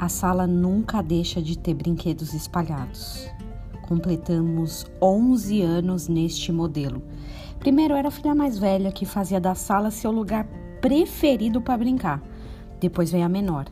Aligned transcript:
A 0.00 0.08
sala 0.08 0.46
nunca 0.46 1.02
deixa 1.02 1.42
de 1.42 1.58
ter 1.58 1.74
brinquedos 1.74 2.32
espalhados. 2.32 3.28
Completamos 3.82 4.86
11 4.98 5.60
anos 5.60 6.08
neste 6.08 6.50
modelo. 6.50 7.02
Primeiro 7.58 7.92
era 7.92 8.08
a 8.08 8.10
filha 8.10 8.34
mais 8.34 8.58
velha 8.58 8.90
que 8.90 9.04
fazia 9.04 9.38
da 9.38 9.54
sala 9.54 9.90
seu 9.90 10.10
lugar 10.10 10.46
preferido 10.80 11.60
para 11.60 11.76
brincar. 11.76 12.22
Depois 12.80 13.12
veio 13.12 13.26
a 13.26 13.28
menor. 13.28 13.66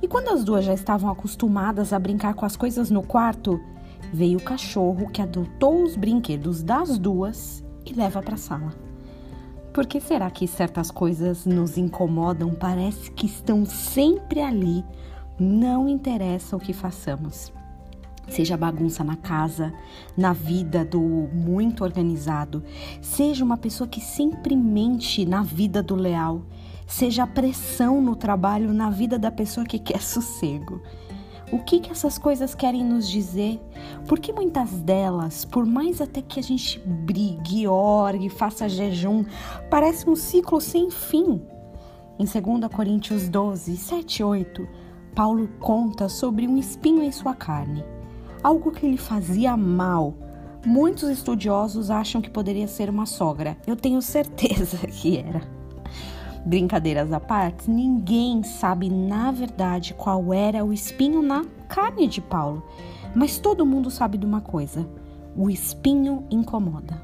E 0.00 0.06
quando 0.06 0.28
as 0.28 0.44
duas 0.44 0.64
já 0.64 0.72
estavam 0.72 1.10
acostumadas 1.10 1.92
a 1.92 1.98
brincar 1.98 2.34
com 2.34 2.46
as 2.46 2.56
coisas 2.56 2.88
no 2.88 3.02
quarto, 3.02 3.60
veio 4.12 4.38
o 4.38 4.42
cachorro 4.44 5.10
que 5.10 5.20
adotou 5.20 5.82
os 5.82 5.96
brinquedos 5.96 6.62
das 6.62 6.96
duas 6.98 7.64
e 7.84 7.92
leva 7.92 8.22
para 8.22 8.34
a 8.34 8.38
sala. 8.38 8.72
Por 9.72 9.86
que 9.86 10.00
será 10.00 10.30
que 10.30 10.46
certas 10.46 10.92
coisas 10.92 11.44
nos 11.44 11.76
incomodam? 11.76 12.54
Parece 12.54 13.10
que 13.10 13.26
estão 13.26 13.66
sempre 13.66 14.40
ali 14.40 14.84
não 15.38 15.88
interessa 15.88 16.56
o 16.56 16.60
que 16.60 16.72
façamos. 16.72 17.52
Seja 18.28 18.56
bagunça 18.56 19.04
na 19.04 19.16
casa, 19.16 19.72
na 20.16 20.32
vida 20.32 20.84
do 20.84 21.00
muito 21.00 21.84
organizado, 21.84 22.64
seja 23.02 23.44
uma 23.44 23.56
pessoa 23.56 23.86
que 23.86 24.00
sempre 24.00 24.56
mente 24.56 25.26
na 25.26 25.42
vida 25.42 25.82
do 25.82 25.94
leal, 25.94 26.42
seja 26.86 27.26
pressão 27.26 28.00
no 28.00 28.16
trabalho 28.16 28.72
na 28.72 28.88
vida 28.88 29.18
da 29.18 29.30
pessoa 29.30 29.66
que 29.66 29.78
quer 29.78 30.00
sossego. 30.02 30.80
O 31.52 31.58
que, 31.58 31.78
que 31.78 31.92
essas 31.92 32.18
coisas 32.18 32.54
querem 32.54 32.82
nos 32.82 33.08
dizer? 33.08 33.60
Porque 34.08 34.32
muitas 34.32 34.70
delas, 34.80 35.44
por 35.44 35.66
mais 35.66 36.00
até 36.00 36.22
que 36.22 36.40
a 36.40 36.42
gente 36.42 36.80
brigue, 36.80 37.68
orgue, 37.68 38.28
faça 38.30 38.68
jejum, 38.68 39.24
parece 39.70 40.08
um 40.08 40.16
ciclo 40.16 40.60
sem 40.60 40.90
fim. 40.90 41.42
Em 42.18 42.24
2 42.24 42.72
Coríntios 42.72 43.28
12, 43.28 43.76
7 43.76 44.18
e 44.20 44.24
8, 44.24 44.68
Paulo 45.14 45.48
conta 45.60 46.08
sobre 46.08 46.48
um 46.48 46.58
espinho 46.58 47.02
em 47.02 47.12
sua 47.12 47.34
carne, 47.34 47.84
algo 48.42 48.72
que 48.72 48.88
lhe 48.88 48.96
fazia 48.96 49.56
mal. 49.56 50.14
Muitos 50.66 51.08
estudiosos 51.08 51.88
acham 51.88 52.20
que 52.20 52.28
poderia 52.28 52.66
ser 52.66 52.90
uma 52.90 53.06
sogra. 53.06 53.56
Eu 53.66 53.76
tenho 53.76 54.02
certeza 54.02 54.78
que 54.88 55.18
era. 55.18 55.42
Brincadeiras 56.44 57.12
à 57.12 57.20
parte, 57.20 57.70
ninguém 57.70 58.42
sabe 58.42 58.90
na 58.90 59.30
verdade 59.30 59.94
qual 59.94 60.32
era 60.32 60.64
o 60.64 60.72
espinho 60.72 61.22
na 61.22 61.44
carne 61.68 62.08
de 62.08 62.20
Paulo. 62.20 62.62
Mas 63.14 63.38
todo 63.38 63.64
mundo 63.64 63.90
sabe 63.90 64.18
de 64.18 64.26
uma 64.26 64.40
coisa: 64.40 64.86
o 65.36 65.48
espinho 65.48 66.24
incomoda. 66.28 67.00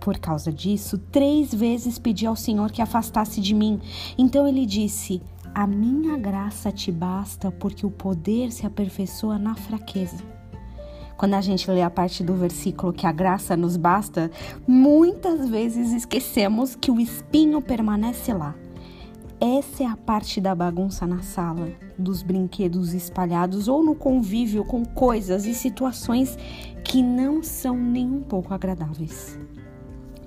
Por 0.00 0.18
causa 0.18 0.52
disso, 0.52 0.98
três 0.98 1.52
vezes 1.52 1.98
pedi 1.98 2.26
ao 2.26 2.36
Senhor 2.36 2.70
que 2.70 2.82
afastasse 2.82 3.40
de 3.40 3.54
mim. 3.54 3.80
Então 4.16 4.46
ele 4.46 4.66
disse: 4.66 5.20
a 5.56 5.66
minha 5.66 6.18
graça 6.18 6.70
te 6.70 6.92
basta 6.92 7.50
porque 7.50 7.86
o 7.86 7.90
poder 7.90 8.52
se 8.52 8.66
aperfeiçoa 8.66 9.38
na 9.38 9.54
fraqueza. 9.54 10.22
Quando 11.16 11.32
a 11.32 11.40
gente 11.40 11.70
lê 11.70 11.80
a 11.80 11.88
parte 11.88 12.22
do 12.22 12.34
versículo 12.34 12.92
que 12.92 13.06
a 13.06 13.10
graça 13.10 13.56
nos 13.56 13.74
basta, 13.78 14.30
muitas 14.68 15.48
vezes 15.48 15.94
esquecemos 15.94 16.76
que 16.76 16.90
o 16.90 17.00
espinho 17.00 17.62
permanece 17.62 18.34
lá. 18.34 18.54
Essa 19.40 19.84
é 19.84 19.86
a 19.86 19.96
parte 19.96 20.42
da 20.42 20.54
bagunça 20.54 21.06
na 21.06 21.22
sala, 21.22 21.70
dos 21.96 22.22
brinquedos 22.22 22.92
espalhados 22.92 23.66
ou 23.66 23.82
no 23.82 23.94
convívio 23.94 24.62
com 24.62 24.84
coisas 24.84 25.46
e 25.46 25.54
situações 25.54 26.36
que 26.84 27.02
não 27.02 27.42
são 27.42 27.78
nem 27.78 28.06
um 28.06 28.22
pouco 28.22 28.52
agradáveis. 28.52 29.38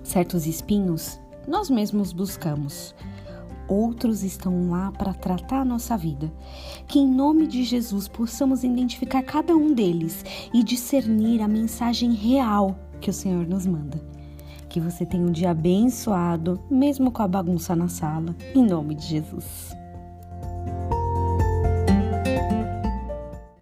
Certos 0.02 0.48
espinhos 0.48 1.20
nós 1.48 1.70
mesmos 1.70 2.12
buscamos 2.12 2.96
outros 3.70 4.24
estão 4.24 4.70
lá 4.72 4.92
para 4.92 5.14
tratar 5.14 5.62
a 5.62 5.66
nossa 5.66 5.96
vida. 5.96 6.32
Que 6.88 7.00
em 7.00 7.08
nome 7.08 7.48
de 7.48 7.64
Jesus 7.64 8.08
possamos 8.08 8.64
identificar 8.64 9.22
cada 9.22 9.56
um 9.56 9.74
deles 9.74 10.26
e 10.54 10.64
discernir 10.64 11.42
a 11.42 11.48
mensagem 11.48 12.14
real 12.14 12.78
que 13.00 13.10
o 13.10 13.14
Senhor 13.14 13.48
nos 13.48 13.66
manda. 13.66 14.02
Que 14.68 14.80
você 14.80 15.06
tenha 15.06 15.26
um 15.26 15.32
dia 15.32 15.52
abençoado, 15.52 16.60
mesmo 16.70 17.12
com 17.12 17.24
a 17.24 17.28
bagunça 17.28 17.76
na 17.76 17.88
sala, 17.88 18.36
em 18.54 18.66
nome 18.66 18.96
de 18.96 19.06
Jesus. 19.06 19.79